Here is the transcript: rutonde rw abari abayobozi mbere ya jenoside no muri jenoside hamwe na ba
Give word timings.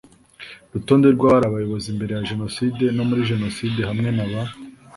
rutonde 0.73 1.07
rw 1.15 1.21
abari 1.27 1.45
abayobozi 1.47 1.87
mbere 1.97 2.11
ya 2.17 2.25
jenoside 2.29 2.83
no 2.95 3.03
muri 3.09 3.21
jenoside 3.31 3.79
hamwe 3.89 4.09
na 4.17 4.25
ba 4.31 4.41